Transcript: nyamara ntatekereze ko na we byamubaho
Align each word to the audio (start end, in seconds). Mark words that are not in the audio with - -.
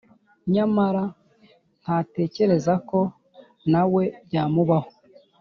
nyamara 0.53 1.03
ntatekereze 1.81 2.73
ko 2.89 2.99
na 3.71 3.81
we 3.93 4.03
byamubaho 4.25 4.89